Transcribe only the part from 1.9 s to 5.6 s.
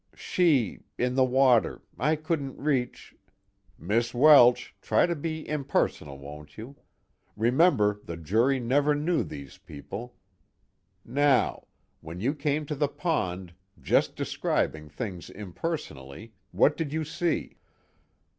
I couldn't reach" "Miss Welsh, try to be